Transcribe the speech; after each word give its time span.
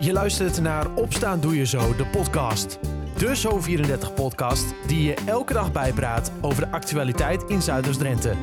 Je 0.00 0.12
luistert 0.12 0.60
naar 0.60 0.94
Opstaan 0.94 1.40
Doe 1.40 1.56
Je 1.56 1.66
Zo, 1.66 1.96
de 1.96 2.06
podcast. 2.06 2.78
De 3.16 3.36
Zo34-podcast 3.36 4.64
die 4.86 5.02
je 5.02 5.14
elke 5.26 5.52
dag 5.52 5.72
bijpraat 5.72 6.32
over 6.40 6.64
de 6.64 6.70
actualiteit 6.70 7.42
in 7.42 7.62
Zuiders-Drenthe. 7.62 8.34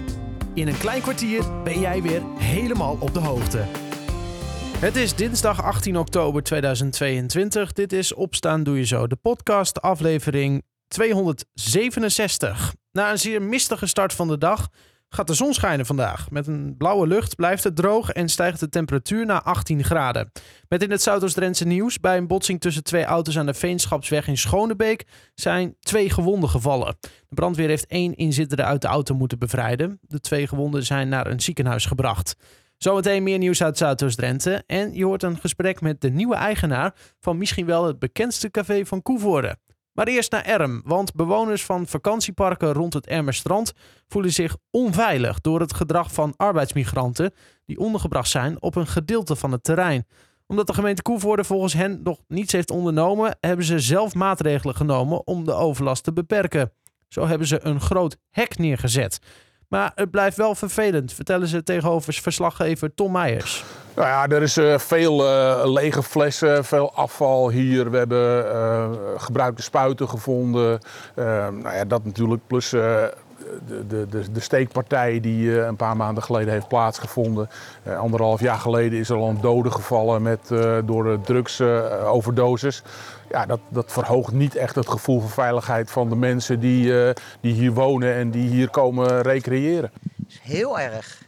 In 0.54 0.68
een 0.68 0.78
klein 0.78 1.02
kwartier 1.02 1.64
ben 1.64 1.80
jij 1.80 2.02
weer 2.02 2.22
helemaal 2.38 2.98
op 3.00 3.14
de 3.14 3.20
hoogte. 3.20 3.66
Het 4.78 4.96
is 4.96 5.16
dinsdag 5.16 5.64
18 5.64 5.98
oktober 5.98 6.44
2022. 6.44 7.74
Dit 7.74 7.94
is 7.94 8.14
Opstaan 8.14 8.64
Doe 8.64 8.78
Je 8.78 8.86
Zo, 8.86 9.08
de 9.08 9.16
podcast, 9.16 9.82
aflevering 9.82 10.64
267. 10.88 12.74
Na 12.92 13.12
een 13.12 13.20
zeer 13.20 13.42
mistige 13.42 13.86
start 13.86 14.14
van 14.14 14.28
de 14.28 14.38
dag 14.38 14.70
gaat 15.10 15.28
de 15.28 15.34
zon 15.34 15.54
schijnen 15.54 15.86
vandaag. 15.86 16.30
Met 16.30 16.48
een 16.48 16.76
blauwe 16.78 17.08
lucht 17.08 17.36
blijft 17.36 17.64
het 17.64 17.76
droog 17.76 18.10
en 18.10 18.30
stijgt 18.30 18.60
de 18.60 18.70
temperatuur 18.70 19.26
naar 19.26 19.42
18 19.42 19.84
graden. 19.84 20.32
Met 20.68 20.84
in 20.84 20.92
het 20.92 21.02
Zuidoost-Drentse 21.02 21.66
nieuws 21.66 22.00
bij 22.00 22.18
een 22.18 22.28
botsing 22.28 22.62
tussen 22.62 22.84
twee 22.84 23.04
auto's 23.04 23.38
aan 23.38 23.46
de 23.46 23.54
Veenschapsweg 23.54 24.28
in 24.28 24.38
Schonebeek 24.38 25.06
zijn 25.36 25.76
twee 25.80 26.10
gewonden 26.10 26.50
gevallen. 26.50 26.96
De 27.02 27.36
brandweer 27.36 27.68
heeft 27.68 27.88
één 27.88 28.16
inzittende 28.16 28.64
uit 28.64 28.82
de 28.82 28.88
auto 28.88 29.16
moeten 29.16 29.40
bevrijden. 29.40 30.00
De 30.02 30.20
twee 30.20 30.48
gewonden 30.48 30.84
zijn 30.84 31.10
naar 31.10 31.28
een 31.28 31.40
ziekenhuis 31.40 31.86
gebracht. 31.86 32.36
Zometeen 32.78 33.24
meer 33.24 33.38
nieuws 33.38 33.64
uit 33.64 33.78
Zuidoost-Drenthe. 33.78 34.64
En 34.68 34.94
je 34.94 35.06
hoort 35.06 35.24
een 35.24 35.40
gesprek 35.40 35.82
met 35.82 36.02
de 36.02 36.10
nieuwe 36.10 36.36
eigenaar 36.36 36.94
van 37.20 37.38
misschien 37.38 37.66
wel 37.66 37.86
het 37.86 38.00
bekendste 38.00 38.52
café 38.52 38.86
van 38.86 39.02
Koevoorde. 39.02 39.58
Maar 39.96 40.08
eerst 40.08 40.32
naar 40.32 40.46
Erm, 40.46 40.82
want 40.86 41.14
bewoners 41.14 41.64
van 41.64 41.88
vakantieparken 41.88 42.74
rond 42.74 42.94
het 42.94 43.08
Ermerstrand 43.08 43.74
voelen 44.08 44.32
zich 44.32 44.58
onveilig 44.72 45.42
door 45.42 45.60
het 45.60 45.74
gedrag 45.74 46.14
van 46.14 46.34
arbeidsmigranten 46.38 47.34
die 47.66 47.80
ondergebracht 47.80 48.30
zijn 48.30 48.62
op 48.62 48.76
een 48.76 48.88
gedeelte 48.88 49.36
van 49.36 49.52
het 49.52 49.64
terrein. 49.64 50.08
Omdat 50.48 50.68
de 50.68 50.74
gemeente 50.74 51.02
Koevoorde 51.02 51.44
volgens 51.44 51.74
hen 51.74 52.00
nog 52.04 52.20
niets 52.28 52.52
heeft 52.52 52.72
ondernomen, 52.72 53.38
hebben 53.40 53.66
ze 53.66 53.80
zelf 53.80 54.14
maatregelen 54.14 54.76
genomen 54.76 55.28
om 55.28 55.46
de 55.46 55.54
overlast 55.54 56.04
te 56.04 56.14
beperken. 56.14 56.72
Zo 57.08 57.28
hebben 57.28 57.48
ze 57.48 57.66
een 57.66 57.82
groot 57.82 58.18
hek 58.30 58.58
neergezet. 58.58 59.20
Maar 59.68 59.92
het 59.96 60.12
blijft 60.12 60.38
wel 60.38 60.56
vervelend, 60.56 61.14
vertellen 61.14 61.48
ze 61.48 61.64
tegenover 61.64 62.14
verslaggever 62.14 62.94
Tom 62.94 63.12
Meijers. 63.12 63.64
Nou 63.96 64.08
ja, 64.08 64.36
er 64.36 64.42
is 64.42 64.58
uh, 64.58 64.78
veel 64.78 65.26
uh, 65.26 65.62
lege 65.64 66.04
flessen, 66.04 66.66
veel 66.66 66.94
afval 66.94 67.50
hier. 67.50 67.92
We 67.92 67.98
hebben 67.98 68.46
uh, 68.46 68.90
gebruikte 69.18 69.62
spuiten 69.62 70.10
gevonden. 70.10 70.80
nou 71.16 71.74
ja, 71.74 71.86
dat 71.86 72.06
natuurlijk 72.06 72.42
plus 72.48 72.74
de, 73.68 74.08
de, 74.08 74.32
de, 74.32 74.40
steekpartij 74.40 75.20
die 75.20 75.60
een 75.60 75.76
paar 75.76 75.98
maanden 75.98 76.24
geleden 76.24 76.54
heeft 76.54 76.68
plaatsgevonden. 76.68 77.50
anderhalf 77.98 78.40
jaar 78.40 78.58
geleden 78.58 79.00
is 79.00 79.10
er 79.10 79.16
al 79.16 79.30
een 79.30 79.42
dode 79.42 79.72
gevallen 79.72 80.22
met, 80.22 80.40
door 80.86 81.22
drugsoverdosis. 81.22 82.84
ja, 83.30 83.46
dat, 83.46 83.60
dat 83.70 83.92
verhoogt 83.92 84.34
niet 84.34 84.56
echt 84.56 84.76
het 84.76 84.90
gevoel 84.90 85.20
van 85.20 85.30
veiligheid 85.30 85.92
van 85.92 86.10
de 86.10 86.16
mensen 86.16 86.60
die, 86.60 87.14
die 87.42 87.54
hier 87.54 87.74
wonen 87.74 88.14
en 88.14 88.32
die 88.32 88.50
hier 88.50 88.70
komen 88.70 89.22
recreëren. 89.22 89.92
Heel 90.42 90.80
erg. 90.80 91.24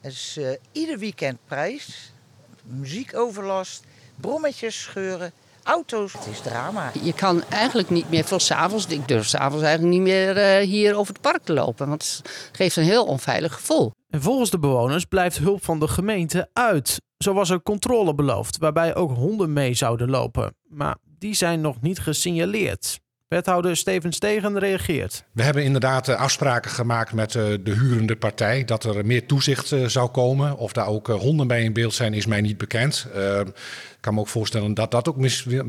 Het 0.00 0.12
is 0.12 0.40
ieder 0.72 0.98
weekend 0.98 1.38
prijs. 1.46 2.12
Muziekoverlast, 2.62 3.84
brommetjes 4.16 4.82
scheuren, 4.82 5.32
auto's. 5.62 6.12
Het 6.12 6.26
is 6.26 6.40
drama. 6.40 6.90
Je 7.02 7.12
kan 7.12 7.42
eigenlijk 7.48 7.90
niet 7.90 8.10
meer 8.10 8.24
voor 8.24 8.40
s'avonds. 8.40 8.86
Ik 8.86 9.08
durf 9.08 9.26
s'avonds 9.26 9.64
eigenlijk 9.64 9.94
niet 9.94 10.02
meer 10.02 10.36
uh, 10.36 10.66
hier 10.66 10.94
over 10.94 11.12
het 11.12 11.22
park 11.22 11.42
te 11.44 11.52
lopen. 11.52 11.88
Want 11.88 12.22
het 12.22 12.50
geeft 12.52 12.76
een 12.76 12.84
heel 12.84 13.04
onveilig 13.04 13.54
gevoel. 13.54 13.92
En 14.08 14.22
volgens 14.22 14.50
de 14.50 14.58
bewoners 14.58 15.04
blijft 15.04 15.38
hulp 15.38 15.64
van 15.64 15.80
de 15.80 15.88
gemeente 15.88 16.48
uit. 16.52 17.00
Zo 17.18 17.32
was 17.32 17.50
er 17.50 17.62
controle 17.62 18.14
beloofd, 18.14 18.58
waarbij 18.58 18.94
ook 18.94 19.10
honden 19.10 19.52
mee 19.52 19.74
zouden 19.74 20.10
lopen. 20.10 20.54
Maar 20.68 20.96
die 21.18 21.34
zijn 21.34 21.60
nog 21.60 21.80
niet 21.80 21.98
gesignaleerd. 21.98 23.00
Wethouder 23.30 23.76
Steven 23.76 24.12
Stegen 24.12 24.58
reageert. 24.58 25.24
We 25.32 25.42
hebben 25.42 25.64
inderdaad 25.64 26.08
eh, 26.08 26.16
afspraken 26.16 26.70
gemaakt 26.70 27.12
met 27.12 27.34
eh, 27.34 27.44
de 27.62 27.70
hurende 27.70 28.16
partij 28.16 28.64
dat 28.64 28.84
er 28.84 29.06
meer 29.06 29.26
toezicht 29.26 29.72
eh, 29.72 29.86
zou 29.86 30.08
komen. 30.08 30.56
Of 30.56 30.72
daar 30.72 30.86
ook 30.86 31.06
honden 31.06 31.46
bij 31.46 31.62
in 31.62 31.72
beeld 31.72 31.94
zijn, 31.94 32.14
is 32.14 32.26
mij 32.26 32.40
niet 32.40 32.58
bekend. 32.58 33.06
Ik 33.14 34.06
kan 34.06 34.14
me 34.14 34.20
ook 34.20 34.28
voorstellen 34.28 34.74
dat 34.74 34.90
dat 34.90 35.08
ook 35.08 35.16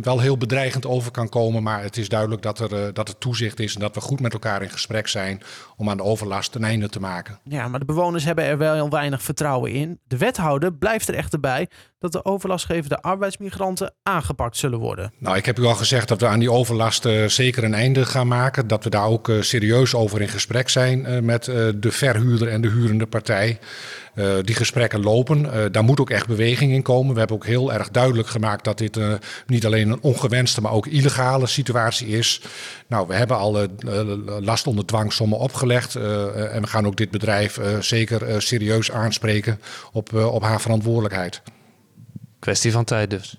wel 0.01 0.19
heel 0.19 0.37
bedreigend 0.37 0.85
over 0.85 1.11
kan 1.11 1.29
komen. 1.29 1.63
Maar 1.63 1.83
het 1.83 1.97
is 1.97 2.09
duidelijk 2.09 2.41
dat 2.41 2.59
er, 2.59 2.93
dat 2.93 3.07
er 3.07 3.17
toezicht 3.17 3.59
is 3.59 3.73
en 3.73 3.79
dat 3.79 3.95
we 3.95 4.01
goed 4.01 4.19
met 4.19 4.33
elkaar 4.33 4.61
in 4.61 4.69
gesprek 4.69 5.07
zijn 5.07 5.41
om 5.77 5.89
aan 5.89 5.97
de 5.97 6.03
overlast 6.03 6.55
een 6.55 6.63
einde 6.63 6.89
te 6.89 6.99
maken. 6.99 7.39
Ja, 7.43 7.67
maar 7.67 7.79
de 7.79 7.85
bewoners 7.85 8.23
hebben 8.23 8.45
er 8.45 8.57
wel 8.57 8.73
heel 8.73 8.89
weinig 8.89 9.21
vertrouwen 9.21 9.71
in. 9.71 9.99
De 10.07 10.17
wethouder 10.17 10.73
blijft 10.73 11.07
er 11.07 11.15
echter 11.15 11.39
bij 11.39 11.67
dat 11.99 12.11
de 12.11 12.25
overlastgevende 12.25 13.01
arbeidsmigranten 13.01 13.93
aangepakt 14.03 14.57
zullen 14.57 14.79
worden. 14.79 15.13
Nou, 15.17 15.37
ik 15.37 15.45
heb 15.45 15.59
u 15.59 15.63
al 15.63 15.75
gezegd 15.75 16.07
dat 16.07 16.19
we 16.19 16.27
aan 16.27 16.39
die 16.39 16.51
overlast 16.51 17.05
uh, 17.05 17.27
zeker 17.27 17.50
een 17.57 17.73
einde 17.73 18.05
gaan 18.05 18.27
maken. 18.27 18.67
Dat 18.67 18.83
we 18.83 18.89
daar 18.89 19.05
ook 19.05 19.29
uh, 19.29 19.41
serieus 19.41 19.95
over 19.95 20.21
in 20.21 20.27
gesprek 20.27 20.69
zijn 20.69 20.99
uh, 20.99 21.19
met 21.19 21.45
de 21.75 21.91
verhuurder 21.91 22.47
en 22.47 22.61
de 22.61 22.67
hurende 22.67 23.05
partij. 23.05 23.59
die 24.43 24.55
gesprekken 24.55 25.01
lopen. 25.01 25.71
daar 25.71 25.83
moet 25.83 25.99
ook 25.99 26.09
echt 26.09 26.27
beweging 26.27 26.71
in 26.71 26.81
komen. 26.81 27.13
We 27.13 27.19
hebben 27.19 27.37
ook 27.37 27.45
heel 27.45 27.73
erg 27.73 27.89
duidelijk 27.89 28.27
gemaakt 28.27 28.63
dat 28.63 28.77
dit 28.77 28.99
niet 29.47 29.65
alleen 29.65 29.89
een 29.89 30.01
ongewenste, 30.01 30.61
maar 30.61 30.71
ook 30.71 30.87
illegale 30.87 31.47
situatie 31.47 32.07
is. 32.07 32.41
Nou, 32.87 33.07
we 33.07 33.13
hebben 33.13 33.37
al 33.37 33.67
last 34.41 34.67
onder 34.67 34.85
dwangsommen 34.85 35.37
opgelegd. 35.37 35.95
en 35.95 36.61
we 36.61 36.67
gaan 36.67 36.85
ook 36.85 36.97
dit 36.97 37.11
bedrijf 37.11 37.59
zeker 37.79 38.41
serieus 38.41 38.91
aanspreken 38.91 39.59
op, 39.91 40.13
op 40.13 40.43
haar 40.43 40.61
verantwoordelijkheid. 40.61 41.41
Kwestie 42.39 42.71
van 42.71 42.83
tijd 42.83 43.09
dus. 43.09 43.37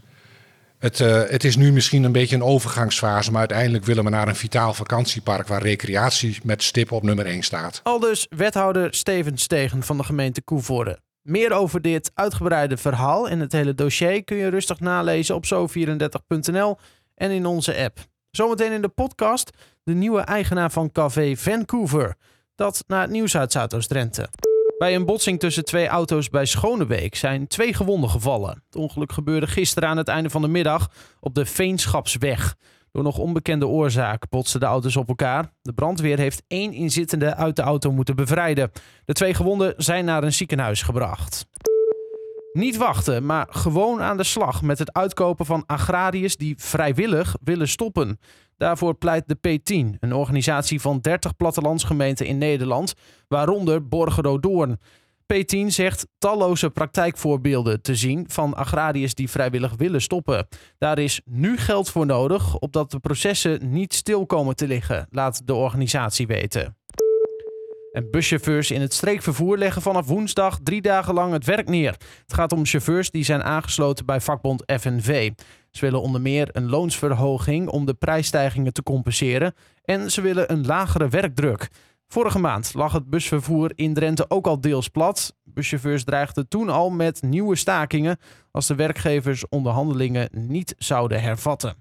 Het, 0.82 1.00
uh, 1.00 1.22
het, 1.28 1.44
is 1.44 1.56
nu 1.56 1.72
misschien 1.72 2.04
een 2.04 2.12
beetje 2.12 2.36
een 2.36 2.42
overgangsfase, 2.42 3.30
maar 3.30 3.40
uiteindelijk 3.40 3.84
willen 3.84 4.04
we 4.04 4.10
naar 4.10 4.28
een 4.28 4.36
vitaal 4.36 4.74
vakantiepark 4.74 5.48
waar 5.48 5.62
recreatie 5.62 6.38
met 6.44 6.62
stip 6.62 6.92
op 6.92 7.02
nummer 7.02 7.26
1 7.26 7.42
staat. 7.42 7.80
Aldus 7.82 8.26
wethouder 8.30 8.94
Steven 8.94 9.38
Stegen 9.38 9.82
van 9.82 9.96
de 9.96 10.04
gemeente 10.04 10.42
Koevoorde. 10.42 10.98
Meer 11.22 11.52
over 11.52 11.80
dit 11.80 12.10
uitgebreide 12.14 12.76
verhaal 12.76 13.28
en 13.28 13.40
het 13.40 13.52
hele 13.52 13.74
dossier 13.74 14.24
kun 14.24 14.36
je 14.36 14.48
rustig 14.48 14.80
nalezen 14.80 15.34
op 15.34 15.44
zo34.nl 15.44 16.78
en 17.14 17.30
in 17.30 17.46
onze 17.46 17.76
app. 17.76 17.98
Zometeen 18.30 18.72
in 18.72 18.82
de 18.82 18.88
podcast 18.88 19.50
de 19.82 19.94
nieuwe 19.94 20.20
eigenaar 20.20 20.70
van 20.70 20.92
Café 20.92 21.36
Vancouver. 21.36 22.14
Dat 22.54 22.84
naar 22.86 23.00
het 23.00 23.10
nieuws 23.10 23.36
uit 23.36 23.52
Zuidoost-Drenthe. 23.52 24.28
Bij 24.78 24.94
een 24.94 25.04
botsing 25.04 25.40
tussen 25.40 25.64
twee 25.64 25.86
auto's 25.86 26.28
bij 26.28 26.44
Schonebeek 26.44 27.14
zijn 27.14 27.46
twee 27.46 27.74
gewonden 27.74 28.10
gevallen. 28.10 28.62
Het 28.66 28.76
ongeluk 28.76 29.12
gebeurde 29.12 29.46
gisteren 29.46 29.88
aan 29.88 29.96
het 29.96 30.08
einde 30.08 30.30
van 30.30 30.42
de 30.42 30.48
middag 30.48 30.90
op 31.20 31.34
de 31.34 31.46
Veenschapsweg. 31.46 32.56
Door 32.92 33.02
nog 33.02 33.18
onbekende 33.18 33.66
oorzaak 33.66 34.28
botsten 34.28 34.60
de 34.60 34.66
auto's 34.66 34.96
op 34.96 35.08
elkaar. 35.08 35.52
De 35.62 35.72
brandweer 35.72 36.18
heeft 36.18 36.42
één 36.48 36.72
inzittende 36.72 37.34
uit 37.34 37.56
de 37.56 37.62
auto 37.62 37.92
moeten 37.92 38.16
bevrijden. 38.16 38.70
De 39.04 39.12
twee 39.12 39.34
gewonden 39.34 39.74
zijn 39.76 40.04
naar 40.04 40.22
een 40.22 40.32
ziekenhuis 40.32 40.82
gebracht. 40.82 41.46
Niet 42.52 42.76
wachten, 42.76 43.26
maar 43.26 43.46
gewoon 43.50 44.00
aan 44.02 44.16
de 44.16 44.24
slag 44.24 44.62
met 44.62 44.78
het 44.78 44.92
uitkopen 44.92 45.46
van 45.46 45.66
agrariërs 45.66 46.36
die 46.36 46.54
vrijwillig 46.58 47.36
willen 47.44 47.68
stoppen. 47.68 48.18
Daarvoor 48.62 48.94
pleit 48.94 49.24
de 49.26 49.36
P10, 49.36 49.98
een 50.00 50.12
organisatie 50.12 50.80
van 50.80 50.98
30 51.00 51.36
plattelandsgemeenten 51.36 52.26
in 52.26 52.38
Nederland, 52.38 52.94
waaronder 53.28 53.88
Borgeroodoorn. 53.88 54.78
P10 55.32 55.66
zegt 55.66 56.06
talloze 56.18 56.70
praktijkvoorbeelden 56.70 57.82
te 57.82 57.94
zien 57.94 58.24
van 58.28 58.54
agrariërs 58.54 59.14
die 59.14 59.30
vrijwillig 59.30 59.74
willen 59.76 60.02
stoppen. 60.02 60.48
Daar 60.78 60.98
is 60.98 61.20
nu 61.24 61.56
geld 61.56 61.90
voor 61.90 62.06
nodig, 62.06 62.58
opdat 62.58 62.90
de 62.90 62.98
processen 62.98 63.72
niet 63.72 63.94
stil 63.94 64.26
komen 64.26 64.56
te 64.56 64.66
liggen, 64.66 65.06
laat 65.10 65.46
de 65.46 65.54
organisatie 65.54 66.26
weten. 66.26 66.76
En 67.92 68.10
buschauffeurs 68.10 68.70
in 68.70 68.80
het 68.80 68.92
streekvervoer 68.92 69.58
leggen 69.58 69.82
vanaf 69.82 70.06
woensdag 70.06 70.58
drie 70.62 70.82
dagen 70.82 71.14
lang 71.14 71.32
het 71.32 71.44
werk 71.44 71.68
neer. 71.68 71.90
Het 72.22 72.34
gaat 72.34 72.52
om 72.52 72.66
chauffeurs 72.66 73.10
die 73.10 73.24
zijn 73.24 73.42
aangesloten 73.42 74.06
bij 74.06 74.20
vakbond 74.20 74.62
FNV. 74.80 75.30
Ze 75.70 75.80
willen 75.80 76.02
onder 76.02 76.20
meer 76.20 76.48
een 76.52 76.68
loonsverhoging 76.68 77.68
om 77.68 77.86
de 77.86 77.94
prijsstijgingen 77.94 78.72
te 78.72 78.82
compenseren. 78.82 79.54
En 79.84 80.10
ze 80.10 80.20
willen 80.20 80.52
een 80.52 80.66
lagere 80.66 81.08
werkdruk. 81.08 81.68
Vorige 82.08 82.38
maand 82.38 82.74
lag 82.74 82.92
het 82.92 83.10
busvervoer 83.10 83.72
in 83.74 83.94
Drenthe 83.94 84.24
ook 84.28 84.46
al 84.46 84.60
deels 84.60 84.88
plat. 84.88 85.36
Buschauffeurs 85.44 86.04
dreigden 86.04 86.48
toen 86.48 86.68
al 86.68 86.90
met 86.90 87.22
nieuwe 87.22 87.56
stakingen 87.56 88.18
als 88.50 88.66
de 88.66 88.74
werkgevers 88.74 89.48
onderhandelingen 89.48 90.28
niet 90.32 90.74
zouden 90.78 91.22
hervatten. 91.22 91.76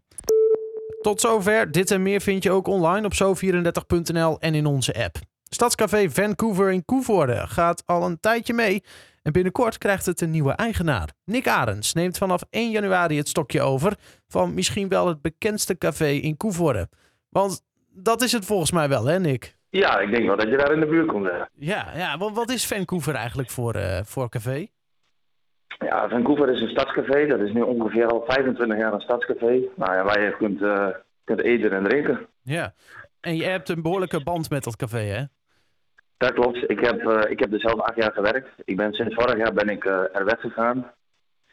Tot 1.02 1.22
zover. 1.22 1.72
Dit 1.72 1.92
en 1.92 2.02
meer 2.02 2.22
vind 2.22 2.44
je 2.44 2.52
ook 2.52 2.68
online 2.68 3.06
op 3.06 3.14
zo34.nl 3.14 4.40
en 4.40 4.56
in 4.56 4.66
onze 4.66 5.04
app. 5.04 5.31
Stadscafé 5.54 6.10
Vancouver 6.10 6.72
in 6.72 6.86
Koevoorde 6.86 7.48
gaat 7.48 7.84
al 7.86 8.06
een 8.06 8.20
tijdje 8.20 8.54
mee. 8.54 8.84
En 9.24 9.32
binnenkort 9.32 9.78
krijgt 9.78 10.06
het 10.06 10.22
een 10.22 10.30
nieuwe 10.30 10.52
eigenaar. 10.52 11.10
Nick 11.26 11.48
Arends 11.48 11.94
neemt 11.94 12.18
vanaf 12.18 12.44
1 12.50 12.72
januari 12.72 13.18
het 13.18 13.28
stokje 13.28 13.62
over 13.62 13.94
van 14.28 14.54
misschien 14.54 14.88
wel 14.88 15.08
het 15.08 15.22
bekendste 15.22 15.78
café 15.78 16.08
in 16.08 16.38
Koevoorde. 16.38 16.90
Want 17.30 17.62
dat 17.90 18.22
is 18.22 18.32
het 18.32 18.46
volgens 18.46 18.72
mij 18.72 18.90
wel, 18.90 19.06
hè 19.06 19.20
Nick? 19.20 19.58
Ja, 19.70 20.00
ik 20.00 20.12
denk 20.12 20.26
wel 20.26 20.38
dat 20.38 20.50
je 20.50 20.58
daar 20.58 20.72
in 20.72 20.80
de 20.80 20.86
buurt 20.86 21.08
komt. 21.08 21.26
Ja, 21.26 21.50
ja, 21.54 21.92
ja 21.96 22.18
wat 22.18 22.50
is 22.50 22.68
Vancouver 22.68 23.16
eigenlijk 23.16 23.50
voor, 23.50 23.76
uh, 23.76 24.00
voor 24.04 24.30
café? 24.30 24.68
Ja, 25.80 26.10
Vancouver 26.10 26.50
is 26.50 26.62
een 26.62 26.70
stadscafé. 26.70 27.28
Dat 27.28 27.40
is 27.40 27.54
nu 27.54 27.62
ongeveer 27.62 28.08
al 28.08 28.24
25 28.28 28.78
jaar 28.78 28.94
een 28.94 29.02
stadscafé. 29.02 29.62
Nou 29.76 29.94
ja, 29.94 30.04
waar 30.04 30.22
je 30.22 30.36
kunt, 30.38 30.62
eh, 30.62 30.88
kunt 31.24 31.42
eten 31.42 31.72
en 31.72 31.84
drinken. 31.84 32.28
Ja. 32.44 32.74
En 33.20 33.36
je 33.36 33.44
hebt 33.44 33.70
een 33.70 33.82
behoorlijke 33.82 34.24
band 34.24 34.50
met 34.50 34.64
dat 34.64 34.76
café, 34.76 35.00
hè? 35.00 35.24
Dat 36.22 36.34
klopt. 36.34 36.70
Ik 36.70 36.80
heb, 36.80 37.08
eh, 37.08 37.32
ik 37.32 37.40
heb 37.40 37.54
er 37.54 37.60
zelf 37.60 37.80
acht 37.80 37.96
jaar 37.96 38.12
gewerkt. 38.12 38.50
Ik 38.66 38.78
ben 38.78 38.94
sinds 38.94 39.16
vorig 39.16 39.38
jaar 39.38 39.54
ben 39.54 39.70
ik 39.70 39.86
eh, 39.86 40.16
er 40.16 40.26
weggegaan. 40.26 40.92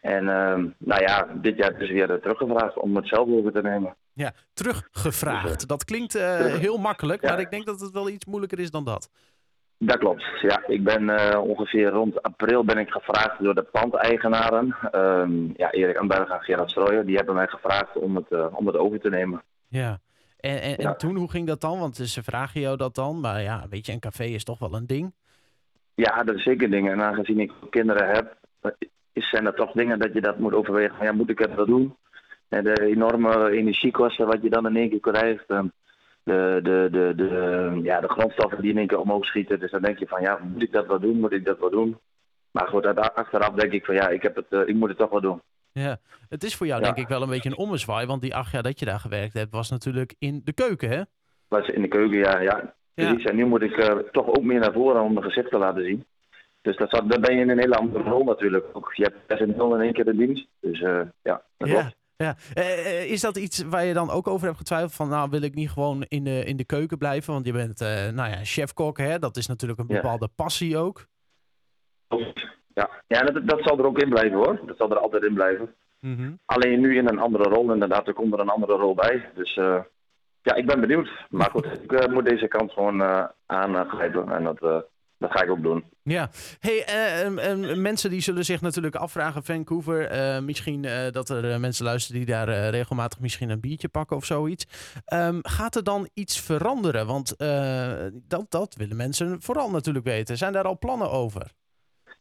En 0.00 0.28
ehm, 0.28 0.66
nou 0.78 1.02
ja, 1.02 1.28
dit 1.34 1.56
jaar 1.56 1.82
is 1.82 1.90
weer 1.90 2.10
eh, 2.10 2.20
teruggevraagd 2.20 2.76
om 2.78 2.96
het 2.96 3.08
zelf 3.08 3.28
over 3.28 3.52
te 3.52 3.60
nemen. 3.60 3.94
Ja, 4.12 4.32
teruggevraagd. 4.54 5.68
Dat 5.68 5.84
klinkt 5.84 6.12
heel 6.60 6.78
makkelijk, 6.78 7.22
Ja. 7.22 7.28
maar 7.28 7.40
ik 7.40 7.50
denk 7.50 7.66
dat 7.66 7.80
het 7.80 7.90
wel 7.90 8.08
iets 8.08 8.24
moeilijker 8.26 8.58
is 8.58 8.70
dan 8.70 8.84
dat. 8.84 9.10
Dat 9.78 9.98
klopt. 9.98 10.24
Ja, 10.40 10.62
ik 10.66 10.84
ben 10.84 11.38
ongeveer 11.40 11.88
rond 11.88 12.22
april 12.22 12.64
ben 12.64 12.78
ik 12.78 12.90
gevraagd 12.90 13.42
door 13.42 13.54
de 13.54 13.62
pandeigenaren. 13.62 14.76
Ehm 14.90 15.32
ja, 15.56 15.70
Erik 15.70 15.96
Amberg 15.96 16.28
en 16.28 16.40
Gerard 16.42 16.70
Strooijer. 16.70 17.06
Die 17.06 17.16
hebben 17.16 17.34
mij 17.34 17.46
gevraagd 17.46 17.96
om 17.96 18.16
het, 18.16 18.50
om 18.52 18.66
het 18.66 18.76
over 18.76 19.00
te 19.00 19.08
nemen. 19.10 19.42
Ja. 19.68 19.98
En, 20.40 20.62
en, 20.62 20.70
Ja. 20.70 20.76
en 20.90 20.98
toen, 20.98 21.16
hoe 21.16 21.30
ging 21.30 21.46
dat 21.46 21.60
dan? 21.60 21.78
Want 21.78 21.96
ze 21.96 22.22
vragen 22.22 22.60
jou 22.60 22.76
dat 22.76 22.94
dan. 22.94 23.20
Maar 23.20 23.42
ja, 23.42 23.66
weet 23.70 23.86
je, 23.86 23.92
een 23.92 24.00
café 24.00 24.24
is 24.24 24.44
toch 24.44 24.58
wel 24.58 24.74
een 24.74 24.86
ding. 24.86 25.12
Ja, 25.94 26.22
dat 26.22 26.34
is 26.34 26.42
zeker 26.42 26.70
dingen. 26.70 26.92
En 26.92 27.02
aangezien 27.02 27.40
ik 27.40 27.52
kinderen 27.70 28.08
heb, 28.08 28.36
is, 29.12 29.28
zijn 29.30 29.46
er 29.46 29.54
toch 29.54 29.72
dingen 29.72 29.98
dat 29.98 30.12
je 30.12 30.20
dat 30.20 30.38
moet 30.38 30.54
overwegen. 30.54 30.96
Van, 30.96 31.06
ja, 31.06 31.12
moet 31.12 31.30
ik 31.30 31.38
het 31.38 31.54
wel 31.54 31.66
doen? 31.66 31.96
En 32.48 32.64
de 32.64 32.84
enorme 32.84 33.50
energiekosten 33.50 34.26
wat 34.26 34.42
je 34.42 34.50
dan 34.50 34.66
in 34.66 34.76
één 34.76 34.88
keer 34.90 35.00
krijgt. 35.00 35.44
en 35.48 35.72
De, 36.22 36.60
de, 36.62 36.88
de, 36.90 37.12
de, 37.16 37.80
ja, 37.82 38.00
de 38.00 38.08
grondstoffen 38.08 38.62
die 38.62 38.70
in 38.70 38.78
één 38.78 38.86
keer 38.86 39.00
omhoog 39.00 39.24
schieten. 39.24 39.60
Dus 39.60 39.70
dan 39.70 39.82
denk 39.82 39.98
je 39.98 40.06
van, 40.06 40.20
ja, 40.20 40.38
moet 40.52 40.62
ik 40.62 40.72
dat 40.72 40.86
wel 40.86 41.00
doen? 41.00 41.20
Moet 41.20 41.32
ik 41.32 41.44
dat 41.44 41.58
wel 41.58 41.70
doen? 41.70 41.98
Maar 42.50 42.68
goed, 42.68 42.86
achteraf 42.96 43.54
denk 43.54 43.72
ik 43.72 43.84
van, 43.84 43.94
ja, 43.94 44.08
ik, 44.08 44.22
heb 44.22 44.36
het, 44.36 44.46
eh, 44.50 44.60
ik 44.66 44.74
moet 44.74 44.88
het 44.88 44.98
toch 44.98 45.10
wel 45.10 45.20
doen. 45.20 45.40
Ja. 45.72 45.98
Het 46.28 46.44
is 46.44 46.54
voor 46.56 46.66
jou 46.66 46.80
Ja. 46.80 46.86
denk 46.86 46.98
ik 46.98 47.08
wel 47.08 47.22
een 47.22 47.28
beetje 47.28 47.48
een 47.50 47.56
ommezwaai. 47.56 48.06
Want 48.06 48.22
die 48.22 48.34
acht 48.34 48.52
jaar 48.52 48.62
dat 48.62 48.78
je 48.78 48.84
daar 48.84 49.00
gewerkt 49.00 49.34
hebt, 49.34 49.52
was 49.52 49.70
natuurlijk 49.70 50.14
in 50.18 50.40
de 50.44 50.52
keuken, 50.52 50.88
hè? 50.90 51.02
Was 51.48 51.66
in 51.68 51.82
de 51.82 51.88
keuken, 51.88 52.18
ja, 52.18 52.40
ja. 52.40 52.74
En 52.94 53.36
nu 53.36 53.44
moet 53.46 53.62
ik 53.62 53.76
eh, 53.76 53.96
toch 54.12 54.26
ook 54.26 54.42
meer 54.42 54.60
naar 54.60 54.72
voren 54.72 55.02
om 55.02 55.12
mijn 55.12 55.24
gezicht 55.24 55.50
te 55.50 55.58
laten 55.58 55.84
zien. 55.84 56.06
Dus 56.62 56.76
dat, 56.76 56.90
zat- 56.90 57.10
dan 57.10 57.20
ben 57.20 57.34
je 57.34 57.40
in 57.40 57.50
een 57.50 57.58
hele 57.58 57.76
andere 57.76 58.02
rol 58.04 58.24
natuurlijk. 58.24 58.66
Ook, 58.72 58.92
je 58.94 59.02
hebt 59.02 59.26
personeel 59.26 59.74
in 59.74 59.80
één 59.80 59.92
keer 59.92 60.04
de 60.04 60.16
dienst. 60.16 60.46
Dus 60.60 60.80
eh, 60.80 61.00
ja, 61.22 61.42
dat 61.56 61.68
klopt. 61.68 61.82
Ja. 61.82 61.92
Ja. 62.16 62.36
Eh, 62.54 63.10
is 63.10 63.20
dat 63.20 63.36
iets 63.36 63.62
waar 63.62 63.84
je 63.84 63.92
dan 63.94 64.10
ook 64.10 64.26
over 64.28 64.46
hebt 64.46 64.58
getwijfeld? 64.58 64.94
Van 64.94 65.08
nou, 65.08 65.30
wil 65.30 65.42
ik 65.42 65.54
niet 65.54 65.70
gewoon 65.70 66.04
in 66.08 66.24
de, 66.24 66.44
in 66.44 66.56
de 66.56 66.64
keuken 66.64 66.98
blijven? 66.98 67.32
Want 67.32 67.46
je 67.46 67.52
bent, 67.52 67.78
nou 68.14 68.30
ja, 68.30 68.44
chefkok, 68.44 68.98
hè? 68.98 69.18
Dat 69.18 69.36
is 69.36 69.46
natuurlijk 69.46 69.80
een 69.80 69.86
Ja. 69.88 69.94
bepaalde 69.94 70.28
passie 70.34 70.76
ook. 70.76 71.06
Ja, 72.78 72.90
ja 73.06 73.20
dat, 73.20 73.48
dat 73.48 73.62
zal 73.62 73.78
er 73.78 73.86
ook 73.86 73.98
in 73.98 74.08
blijven 74.08 74.36
hoor. 74.36 74.60
Dat 74.66 74.76
zal 74.76 74.90
er 74.90 74.98
altijd 74.98 75.22
in 75.22 75.34
blijven. 75.34 75.74
Mhm. 76.00 76.32
Alleen 76.44 76.80
nu 76.80 76.96
in 76.96 77.08
een 77.08 77.18
andere 77.18 77.44
rol, 77.44 77.72
inderdaad. 77.72 78.06
Er 78.06 78.14
komt 78.14 78.32
er 78.32 78.40
een 78.40 78.48
andere 78.48 78.72
rol 78.72 78.94
bij. 78.94 79.30
Dus 79.34 79.56
eh, 79.56 79.80
ja, 80.42 80.54
ik 80.54 80.66
ben 80.66 80.80
benieuwd. 80.80 81.10
Maar 81.30 81.50
goed, 81.50 81.66
ik 81.82 81.92
eh, 81.92 82.12
moet 82.12 82.24
deze 82.24 82.48
kans 82.48 82.72
gewoon 82.72 83.02
eh, 83.02 83.24
aangrijpen. 83.46 84.28
En 84.32 84.44
dat, 84.44 84.60
dat 85.18 85.30
ga 85.30 85.42
ik 85.42 85.50
ook 85.50 85.62
doen. 85.62 85.84
Ja, 86.02 86.30
hey, 86.60 86.84
mensen 87.76 88.10
die 88.10 88.20
zullen 88.20 88.44
zich 88.44 88.60
natuurlijk 88.60 88.94
afvragen, 88.94 89.44
Vancouver, 89.44 90.10
misschien 90.42 90.86
dat 91.10 91.28
er 91.28 91.60
mensen 91.60 91.84
luisteren 91.84 92.24
die 92.24 92.34
daar 92.34 92.48
regelmatig 92.70 93.20
misschien 93.20 93.50
een 93.50 93.60
biertje 93.60 93.88
pakken 93.88 94.16
of 94.16 94.24
zoiets. 94.24 94.66
Ehm, 95.04 95.38
gaat 95.42 95.76
er 95.76 95.84
dan 95.84 96.08
iets 96.14 96.40
veranderen? 96.40 97.06
Want 97.06 97.34
dat, 98.28 98.46
dat 98.48 98.74
willen 98.74 98.96
mensen 98.96 99.42
vooral 99.42 99.70
natuurlijk 99.70 100.04
weten. 100.04 100.36
Zijn 100.36 100.52
daar 100.52 100.64
al 100.64 100.78
plannen 100.78 101.10
over? 101.10 101.52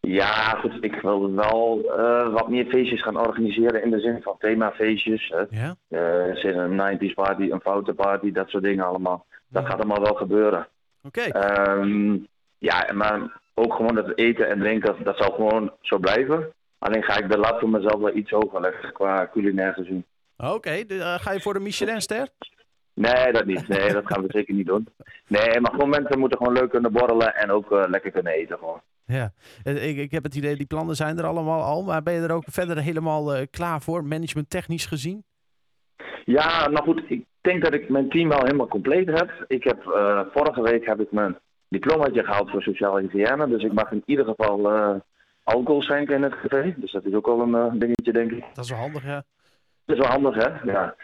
Ja, 0.07 0.49
goed. 0.59 0.77
Ik 0.83 0.95
wil 1.01 1.33
wel 1.35 1.81
eh, 1.97 2.33
wat 2.33 2.49
meer 2.49 2.65
feestjes 2.65 3.01
gaan 3.01 3.17
organiseren. 3.27 3.83
In 3.83 3.91
de 3.91 3.99
zin 3.99 4.21
van 4.21 4.35
themafeestjes. 4.39 5.33
Ja? 5.49 5.75
Eh, 5.89 6.35
zin 6.35 6.57
een 6.57 6.97
90s 6.99 7.13
party, 7.13 7.41
een 7.51 7.61
foute 7.61 7.93
party, 7.93 8.31
dat 8.31 8.49
soort 8.49 8.63
dingen 8.63 8.85
allemaal. 8.85 9.25
Dat 9.49 9.65
gaat 9.65 9.75
allemaal 9.77 10.01
wel 10.01 10.13
gebeuren. 10.13 10.67
Oké. 11.03 11.21
Ehm, 11.21 12.17
ja, 12.57 12.85
maar 12.93 13.39
ook 13.53 13.73
gewoon 13.73 13.95
het 13.95 14.17
eten 14.17 14.49
en 14.49 14.59
drinken, 14.59 14.95
dat 15.03 15.17
zal 15.17 15.31
gewoon 15.31 15.71
zo 15.81 15.97
blijven. 15.97 16.53
Alleen 16.79 17.03
ga 17.03 17.17
ik 17.17 17.31
de 17.31 17.37
lat 17.37 17.59
voor 17.59 17.69
mezelf 17.69 17.99
wel 18.01 18.15
iets 18.15 18.31
hoger 18.31 18.61
leggen 18.61 18.91
qua 18.91 19.29
culinair 19.31 19.73
gezien. 19.73 20.05
Oké, 20.37 20.85
de- 20.85 20.99
eh, 20.99 21.15
ga 21.19 21.31
je 21.31 21.39
voor 21.41 21.53
de 21.53 21.59
Michelinster? 21.59 22.27
Nee, 22.93 23.31
dat 23.31 23.45
niet. 23.45 23.67
Nee, 23.67 23.93
dat 23.93 24.05
gaan 24.05 24.21
we 24.21 24.27
zeker 24.37 24.53
niet 24.53 24.67
doen. 24.67 24.87
Nee, 25.27 25.59
maar 25.59 25.71
gewoon 25.71 25.89
mensen 25.89 26.19
moeten 26.19 26.37
gewoon 26.37 26.53
leuk 26.53 26.69
kunnen 26.69 26.91
borrelen 26.91 27.35
en 27.35 27.51
ook 27.51 27.71
lekker 27.89 28.11
kunnen 28.11 28.33
eten 28.33 28.57
gewoon. 28.57 28.81
Ja, 29.07 29.31
Eh, 29.63 29.89
ik, 29.89 29.97
ik 29.97 30.11
heb 30.11 30.23
het 30.23 30.35
idee, 30.35 30.55
die 30.55 30.65
plannen 30.65 30.95
zijn 30.95 31.17
er 31.17 31.25
allemaal 31.25 31.61
al. 31.61 31.83
Maar 31.83 32.03
ben 32.03 32.13
je 32.13 32.21
er 32.21 32.31
ook 32.31 32.43
verder 32.47 32.77
helemaal 32.77 33.35
eh, 33.35 33.45
klaar 33.51 33.81
voor, 33.81 34.03
management 34.03 34.49
technisch 34.49 34.85
gezien? 34.85 35.23
Ja, 36.25 36.67
nou 36.69 36.83
goed, 36.83 37.01
ik 37.07 37.25
denk 37.41 37.63
dat 37.63 37.73
ik 37.73 37.89
mijn 37.89 38.09
team 38.09 38.29
wel 38.29 38.43
helemaal 38.43 38.67
compleet 38.67 39.07
heb. 39.07 39.45
Ik 39.47 39.63
heb 39.63 39.85
eh, 39.87 40.19
vorige 40.33 40.61
week 40.61 40.85
heb 40.85 40.99
ik 40.99 41.11
mijn 41.11 41.37
diplomaatje 41.69 42.23
gehaald 42.23 42.49
voor 42.49 42.61
sociale 42.61 43.01
hygiëne. 43.01 43.47
Dus 43.47 43.63
ik 43.63 43.73
mag 43.73 43.91
in 43.91 44.03
ieder 44.05 44.25
geval 44.25 44.71
alcohol 45.43 45.81
schenken 45.81 46.15
in 46.15 46.23
het 46.23 46.39
café. 46.41 46.73
Dus 46.77 46.91
dat 46.91 47.05
is 47.05 47.13
ook 47.13 47.25
wel 47.25 47.41
een 47.41 47.79
dingetje, 47.79 48.13
denk 48.13 48.31
ik. 48.31 48.43
Dat 48.53 48.63
is 48.63 48.69
wel 48.71 48.79
handig, 48.79 49.03
ja. 49.05 49.23
Dat 49.85 49.97
is 49.97 50.01
wel 50.03 50.11
handig, 50.11 50.35
hè? 50.35 50.71
Ja. 50.71 50.95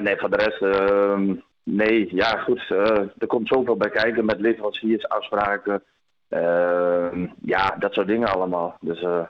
Nee, 0.00 0.16
voor 0.16 0.30
de 0.30 0.36
rest, 0.36 0.62
ehm, 0.62 1.34
nee, 1.62 2.14
ja, 2.14 2.38
goed. 2.38 2.70
er 3.18 3.26
komt 3.26 3.48
zoveel 3.48 3.76
bij 3.76 3.90
kijken 3.90 4.24
met 4.24 4.40
leveranciers, 4.40 5.08
afspraken. 5.08 5.82
Ehm, 6.28 7.26
ja, 7.42 7.76
dat 7.78 7.92
soort 7.92 8.06
dingen 8.06 8.28
allemaal. 8.28 8.76
Dus 8.80 9.02
eh, 9.02 9.24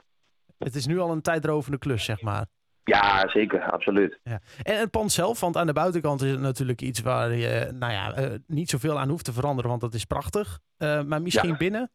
Het 0.57 0.75
is 0.75 0.85
nu 0.87 0.99
al 0.99 1.11
een 1.11 1.21
tijdrovende 1.21 1.77
klus, 1.77 2.05
zeg 2.05 2.21
maar. 2.21 2.45
ja, 2.83 3.27
zeker, 3.29 3.71
absoluut. 3.71 4.19
Ja. 4.23 4.39
En 4.63 4.79
het 4.79 4.91
pand 4.91 5.11
zelf, 5.11 5.39
want 5.39 5.57
aan 5.57 5.65
de 5.67 5.73
buitenkant 5.73 6.21
is 6.21 6.31
het 6.31 6.39
natuurlijk 6.39 6.81
iets 6.81 7.01
waar 7.01 7.31
je 7.31 7.69
nou 7.79 7.91
ja, 7.93 8.13
eh, 8.13 8.31
niet 8.47 8.69
zoveel 8.69 8.99
aan 8.99 9.09
hoeft 9.09 9.25
te 9.25 9.33
veranderen, 9.33 9.69
want 9.69 9.81
dat 9.81 9.93
is 9.93 10.05
prachtig. 10.05 10.59
Eh, 10.77 11.01
maar 11.01 11.21
misschien 11.21 11.49
Ja. 11.49 11.57
binnen? 11.57 11.89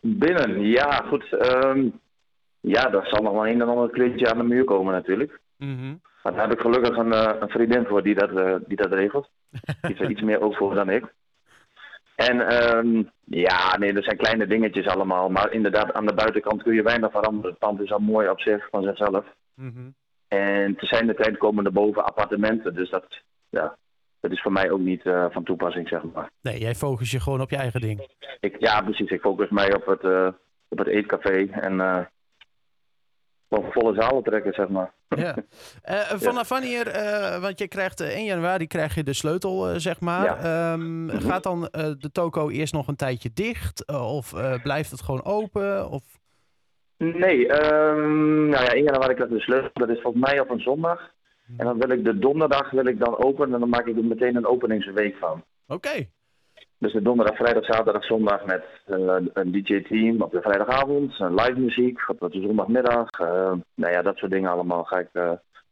Binnen, 0.00 0.60
ja, 0.60 1.02
goed. 1.08 1.32
ehm, 1.32 1.88
ja, 2.60 2.92
er 2.92 3.06
zal 3.06 3.22
nog 3.22 3.32
wel 3.32 3.46
een 3.46 3.60
en 3.60 3.68
ander 3.68 3.90
kleedje 3.90 4.30
aan 4.30 4.38
de 4.38 4.44
muur 4.44 4.64
komen 4.64 4.92
natuurlijk. 4.92 5.40
Mhm. 5.56 5.94
Maar 6.22 6.32
daar 6.32 6.48
heb 6.48 6.52
ik 6.52 6.60
gelukkig 6.60 6.96
een, 6.96 7.12
een 7.42 7.48
vriendin 7.48 7.84
voor 7.86 8.02
die 8.02 8.14
dat, 8.14 8.60
die 8.66 8.76
dat 8.76 8.92
regelt. 8.92 9.30
Er 9.80 10.10
iets 10.10 10.20
meer 10.22 10.40
ook 10.40 10.54
voor 10.56 10.74
dan 10.74 10.90
ik. 10.90 11.14
En 12.26 12.40
ehm, 12.48 13.02
ja, 13.24 13.76
nee, 13.76 13.92
dat 13.92 14.04
zijn 14.04 14.16
kleine 14.16 14.46
dingetjes 14.46 14.86
allemaal. 14.86 15.28
Maar 15.28 15.52
inderdaad, 15.52 15.92
aan 15.92 16.06
de 16.06 16.14
buitenkant 16.14 16.62
kun 16.62 16.74
je 16.74 16.82
weinig 16.82 17.10
veranderen. 17.10 17.50
Het 17.50 17.58
pand 17.58 17.80
is 17.80 17.92
al 17.92 17.98
mooi 17.98 18.28
op 18.28 18.40
zich, 18.40 18.68
van 18.70 18.82
zichzelf. 18.82 19.24
Mhm. 19.54 19.90
En 20.28 20.76
te 20.76 20.86
zijn 20.86 21.06
de 21.06 21.14
tijd 21.14 21.38
komen 21.38 21.64
er 21.64 21.72
boven 21.72 22.04
appartementen. 22.04 22.74
Dus 22.74 22.90
dat, 22.90 23.04
ja, 23.48 23.76
dat 24.20 24.30
is 24.32 24.40
voor 24.40 24.52
mij 24.52 24.70
ook 24.70 24.80
niet 24.80 25.06
eh, 25.06 25.26
van 25.30 25.44
toepassing, 25.44 25.88
zeg 25.88 26.02
maar. 26.14 26.30
Nee, 26.40 26.58
jij 26.58 26.74
focust 26.74 27.12
je 27.12 27.20
gewoon 27.20 27.40
op 27.40 27.50
je 27.50 27.56
eigen 27.56 27.80
ding. 27.80 28.08
Ik, 28.40 28.56
ja, 28.58 28.80
precies. 28.80 29.10
Ik 29.10 29.20
focus 29.20 29.48
mij 29.48 29.74
op 29.74 29.86
het, 29.86 30.04
eh, 30.04 30.28
op 30.68 30.78
het 30.78 30.88
eetcafé. 30.88 31.46
En 31.50 31.80
eh 31.80 32.00
gewoon 33.48 33.72
volle 33.72 33.94
zalen 34.00 34.22
trekken, 34.22 34.52
zeg 34.52 34.68
maar. 34.68 34.92
Ja. 35.08 35.34
Eh, 35.82 36.00
vanaf 36.00 36.48
wanneer, 36.48 36.86
eh, 36.88 37.40
want 37.40 37.58
je 37.58 37.68
krijgt 37.68 38.00
eh, 38.00 38.08
1 38.16 38.24
januari 38.24 38.66
krijg 38.66 38.94
je 38.94 39.02
de 39.02 39.12
sleutel, 39.12 39.68
eh, 39.68 39.74
zeg 39.76 40.00
maar. 40.00 40.24
Ja. 40.24 40.72
Ehm, 40.72 41.08
Gaat 41.08 41.42
dan 41.42 41.68
eh, 41.68 41.90
de 41.98 42.10
toko 42.12 42.48
eerst 42.50 42.72
nog 42.72 42.88
een 42.88 42.96
tijdje 42.96 43.30
dicht? 43.34 43.84
Eh, 43.84 44.16
of 44.16 44.32
eh, 44.34 44.62
blijft 44.62 44.90
het 44.90 45.02
gewoon 45.02 45.24
open? 45.24 45.90
Of... 45.90 46.02
Nee, 46.96 47.48
ehm, 47.48 48.48
nou 48.48 48.64
ja, 48.64 48.72
1 48.74 48.84
januari 48.84 49.14
krijg 49.14 49.30
ik 49.30 49.36
de 49.36 49.42
sleutel. 49.42 49.70
Dat 49.72 49.88
is 49.88 50.00
volgens 50.00 50.24
mij 50.24 50.40
op 50.40 50.50
een 50.50 50.60
zondag. 50.60 51.00
En 51.56 51.64
dan 51.66 51.78
wil 51.78 51.90
ik 51.90 52.04
de 52.04 52.18
donderdag 52.18 52.70
wil 52.70 52.86
ik 52.86 52.98
dan 52.98 53.18
open 53.18 53.52
en 53.52 53.60
dan 53.60 53.68
maak 53.68 53.86
ik 53.86 53.96
er 53.96 54.04
meteen 54.04 54.36
een 54.36 54.46
openingsweek 54.46 55.16
van. 55.16 55.44
Oké. 55.66 56.08
Dus 56.78 56.92
de 56.92 57.02
donderdag, 57.02 57.36
vrijdag, 57.36 57.64
zaterdag, 57.64 58.04
zondag 58.04 58.44
met 58.44 58.64
eh, 58.86 59.16
een 59.32 59.52
DJ-team 59.52 60.22
op 60.22 60.32
de 60.32 60.40
vrijdagavond, 60.40 61.18
live 61.18 61.58
muziek 61.58 62.08
op 62.08 62.32
de 62.32 62.40
zondagmiddag. 62.40 63.10
eh, 63.10 63.52
nou 63.74 63.92
ja, 63.92 64.02
dat 64.02 64.16
soort 64.16 64.32
dingen 64.32 64.50
allemaal 64.50 64.84
ga 64.84 64.98
ik 64.98 65.08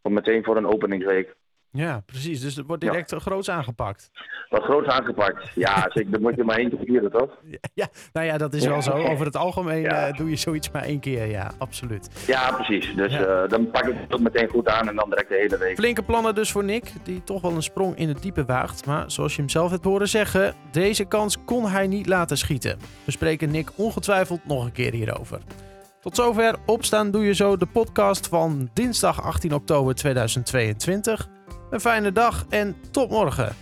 voor 0.02 0.12
meteen 0.12 0.44
voor 0.44 0.56
een 0.56 0.66
openingsweek. 0.66 1.34
Ja, 1.70 2.02
precies. 2.06 2.40
Dus 2.40 2.56
het 2.56 2.66
wordt 2.66 2.82
direct 2.82 3.10
ja. 3.10 3.18
groots 3.18 3.50
aangepakt. 3.50 4.10
Wat 4.48 4.62
groots 4.62 4.88
aangepakt. 4.88 5.48
Ja, 5.54 5.74
zeker, 5.94 6.10
dan 6.10 6.20
moet 6.22 6.36
je 6.36 6.44
maar 6.44 6.56
één 6.56 6.68
keer 6.68 6.78
vieren, 6.84 7.10
toch? 7.10 7.30
Ja, 7.74 7.86
nou 8.12 8.26
ja, 8.26 8.38
dat 8.38 8.54
is 8.54 8.66
wel 8.66 8.82
zo. 8.82 8.90
Over 8.90 9.26
het 9.26 9.36
algemeen 9.36 9.80
Ja. 9.80 10.06
eh, 10.06 10.16
doe 10.16 10.30
je 10.30 10.36
zoiets 10.36 10.70
maar 10.70 10.82
één 10.82 11.00
keer. 11.00 11.26
Ja, 11.26 11.50
absoluut. 11.58 12.08
Ja, 12.26 12.50
precies. 12.52 12.94
Dus 12.96 13.12
Ja. 13.12 13.24
eh, 13.24 13.48
dan 13.48 13.70
pak 13.70 13.86
ik 13.86 13.94
het 14.08 14.20
meteen 14.20 14.48
goed 14.48 14.68
aan 14.68 14.88
en 14.88 14.96
dan 14.96 15.08
direct 15.10 15.28
de 15.28 15.34
hele 15.36 15.58
week. 15.58 15.76
Flinke 15.76 16.02
plannen 16.02 16.34
dus 16.34 16.50
voor 16.52 16.64
Nick, 16.64 16.92
die 17.02 17.24
toch 17.24 17.40
wel 17.42 17.52
een 17.52 17.62
sprong 17.62 17.96
in 17.96 18.08
het 18.08 18.22
diepe 18.22 18.44
waagt. 18.44 18.86
Maar 18.86 19.04
zoals 19.10 19.34
je 19.34 19.40
hem 19.40 19.50
zelf 19.50 19.70
hebt 19.70 19.84
horen 19.84 20.08
zeggen, 20.08 20.54
deze 20.70 21.04
kans 21.04 21.44
kon 21.44 21.66
hij 21.68 21.86
niet 21.86 22.06
laten 22.06 22.38
schieten. 22.38 22.78
We 23.04 23.10
spreken 23.10 23.50
Nick 23.50 23.68
ongetwijfeld 23.76 24.40
nog 24.46 24.64
een 24.64 24.72
keer 24.72 24.92
hierover. 24.92 25.40
Tot 26.00 26.16
zover 26.16 26.54
Opstaan 26.66 27.10
Doe 27.10 27.24
Je 27.24 27.34
Zo, 27.34 27.56
de 27.56 27.66
podcast 27.66 28.28
van 28.28 28.70
dinsdag 28.72 29.22
18 29.22 29.54
oktober 29.54 29.94
2022. 29.94 31.28
Een 31.70 31.80
fijne 31.80 32.12
dag 32.12 32.44
en 32.48 32.76
tot 32.90 33.10
morgen. 33.10 33.54